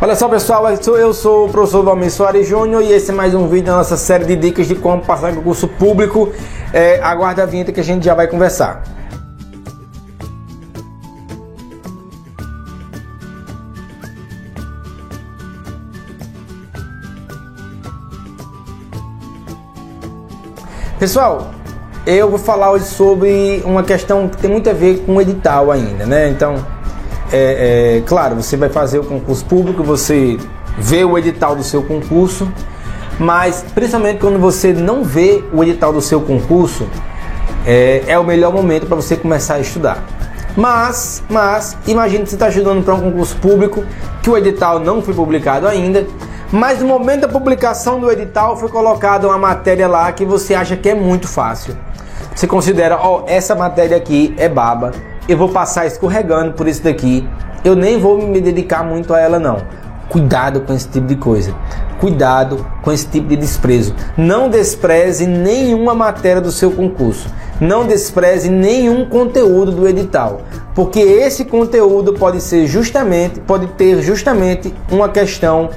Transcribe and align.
Olha 0.00 0.16
só 0.16 0.28
pessoal, 0.28 0.64
eu 0.70 1.14
sou 1.14 1.46
o 1.46 1.48
professor 1.48 1.82
Valmir 1.84 2.10
Soares 2.10 2.46
Júnior 2.48 2.82
e 2.82 2.92
esse 2.92 3.10
é 3.10 3.14
mais 3.14 3.32
um 3.32 3.46
vídeo 3.46 3.66
da 3.66 3.76
nossa 3.76 3.96
série 3.96 4.24
de 4.24 4.36
dicas 4.36 4.66
de 4.66 4.74
como 4.74 5.00
passar 5.00 5.32
em 5.32 5.36
concurso 5.36 5.68
público. 5.68 6.32
É, 6.72 7.00
aguarde 7.00 7.40
a 7.40 7.46
vinheta 7.46 7.72
que 7.72 7.80
a 7.80 7.84
gente 7.84 8.04
já 8.04 8.12
vai 8.12 8.26
conversar. 8.26 8.82
Pessoal, 20.98 21.50
eu 22.04 22.28
vou 22.28 22.38
falar 22.38 22.72
hoje 22.72 22.86
sobre 22.86 23.62
uma 23.64 23.82
questão 23.82 24.28
que 24.28 24.36
tem 24.38 24.50
muito 24.50 24.68
a 24.68 24.72
ver 24.72 25.04
com 25.06 25.14
o 25.14 25.20
edital 25.20 25.70
ainda, 25.70 26.04
né? 26.04 26.28
Então, 26.28 26.56
é, 27.32 27.96
é, 27.98 28.02
claro, 28.06 28.36
você 28.36 28.56
vai 28.56 28.68
fazer 28.68 28.98
o 28.98 29.04
concurso 29.04 29.44
público, 29.44 29.82
você 29.82 30.38
vê 30.78 31.04
o 31.04 31.16
edital 31.16 31.54
do 31.56 31.62
seu 31.62 31.82
concurso, 31.82 32.50
mas 33.18 33.64
principalmente 33.74 34.18
quando 34.18 34.38
você 34.38 34.72
não 34.72 35.04
vê 35.04 35.42
o 35.52 35.62
edital 35.62 35.92
do 35.92 36.00
seu 36.00 36.20
concurso, 36.20 36.86
é, 37.66 38.02
é 38.06 38.18
o 38.18 38.24
melhor 38.24 38.52
momento 38.52 38.86
para 38.86 38.96
você 38.96 39.16
começar 39.16 39.54
a 39.54 39.60
estudar. 39.60 40.04
Mas, 40.56 41.22
mas, 41.28 41.76
imagine 41.86 42.22
que 42.22 42.30
você 42.30 42.36
está 42.36 42.48
estudando 42.48 42.84
para 42.84 42.94
um 42.94 43.00
concurso 43.00 43.36
público, 43.36 43.84
que 44.22 44.30
o 44.30 44.36
edital 44.36 44.78
não 44.78 45.02
foi 45.02 45.12
publicado 45.12 45.66
ainda, 45.66 46.06
mas 46.52 46.80
no 46.80 46.86
momento 46.86 47.22
da 47.22 47.28
publicação 47.28 47.98
do 47.98 48.10
edital 48.10 48.56
foi 48.56 48.68
colocada 48.68 49.26
uma 49.26 49.38
matéria 49.38 49.88
lá 49.88 50.12
que 50.12 50.24
você 50.24 50.54
acha 50.54 50.76
que 50.76 50.88
é 50.88 50.94
muito 50.94 51.26
fácil. 51.26 51.76
Você 52.34 52.46
considera, 52.46 52.96
ó, 52.96 53.22
oh, 53.22 53.24
essa 53.26 53.54
matéria 53.54 53.96
aqui 53.96 54.34
é 54.36 54.48
baba, 54.48 54.92
eu 55.28 55.36
vou 55.36 55.48
passar 55.48 55.86
escorregando 55.86 56.52
por 56.52 56.68
isso 56.68 56.82
daqui, 56.82 57.28
eu 57.64 57.74
nem 57.74 57.98
vou 57.98 58.26
me 58.26 58.40
dedicar 58.40 58.84
muito 58.84 59.14
a 59.14 59.20
ela 59.20 59.38
não. 59.38 59.58
Cuidado 60.08 60.60
com 60.60 60.74
esse 60.74 60.86
tipo 60.88 61.06
de 61.06 61.16
coisa. 61.16 61.54
Cuidado 61.98 62.64
com 62.82 62.92
esse 62.92 63.06
tipo 63.06 63.28
de 63.28 63.36
desprezo. 63.36 63.94
Não 64.16 64.50
despreze 64.50 65.26
nenhuma 65.26 65.94
matéria 65.94 66.42
do 66.42 66.52
seu 66.52 66.70
concurso. 66.70 67.26
Não 67.60 67.86
despreze 67.86 68.50
nenhum 68.50 69.08
conteúdo 69.08 69.72
do 69.72 69.88
edital, 69.88 70.42
porque 70.74 70.98
esse 70.98 71.44
conteúdo 71.44 72.12
pode 72.14 72.40
ser 72.40 72.66
justamente, 72.66 73.40
pode 73.40 73.68
ter 73.68 74.02
justamente 74.02 74.74
uma 74.90 75.08
questão 75.08 75.70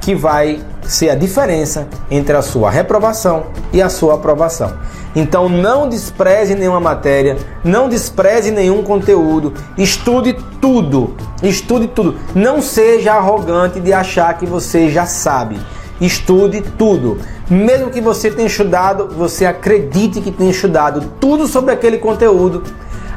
que 0.00 0.14
vai 0.14 0.60
ser 0.82 1.10
a 1.10 1.14
diferença 1.14 1.88
entre 2.10 2.36
a 2.36 2.42
sua 2.42 2.70
reprovação 2.70 3.46
e 3.72 3.80
a 3.80 3.88
sua 3.88 4.14
aprovação. 4.14 4.72
Então 5.14 5.48
não 5.48 5.88
despreze 5.88 6.54
nenhuma 6.54 6.80
matéria, 6.80 7.36
não 7.64 7.88
despreze 7.88 8.50
nenhum 8.50 8.82
conteúdo, 8.82 9.52
estude 9.76 10.36
tudo, 10.60 11.14
estude 11.42 11.88
tudo. 11.88 12.16
Não 12.34 12.62
seja 12.62 13.14
arrogante 13.14 13.80
de 13.80 13.92
achar 13.92 14.36
que 14.38 14.46
você 14.46 14.88
já 14.88 15.06
sabe. 15.06 15.58
Estude 16.00 16.62
tudo. 16.78 17.18
Mesmo 17.48 17.90
que 17.90 18.00
você 18.00 18.30
tenha 18.30 18.46
estudado, 18.46 19.08
você 19.08 19.44
acredite 19.44 20.20
que 20.20 20.30
tenha 20.30 20.50
estudado 20.50 21.02
tudo 21.20 21.46
sobre 21.46 21.74
aquele 21.74 21.98
conteúdo, 21.98 22.62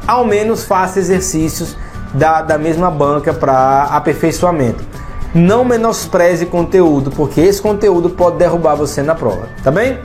ao 0.07 0.25
menos 0.25 0.65
faça 0.65 0.99
exercícios 0.99 1.77
da, 2.13 2.41
da 2.41 2.57
mesma 2.57 2.91
banca 2.91 3.33
para 3.33 3.83
aperfeiçoamento. 3.83 4.83
Não 5.33 5.65
menospreze 5.65 6.45
conteúdo, 6.45 7.09
porque 7.09 7.41
esse 7.41 7.61
conteúdo 7.61 8.09
pode 8.09 8.37
derrubar 8.37 8.75
você 8.75 9.01
na 9.01 9.15
prova, 9.15 9.49
tá 9.63 9.71
bem? 9.71 9.97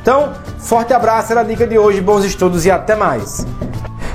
Então, 0.00 0.32
forte 0.58 0.92
abraço, 0.92 1.32
era 1.32 1.40
a 1.40 1.44
dica 1.44 1.66
de 1.66 1.76
hoje, 1.76 2.00
bons 2.00 2.24
estudos 2.24 2.64
e 2.64 2.70
até 2.70 2.94
mais. 2.94 3.44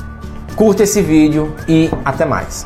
curta 0.55 0.83
esse 0.83 1.01
vídeo 1.01 1.53
e 1.67 1.89
até 2.03 2.25
mais. 2.25 2.65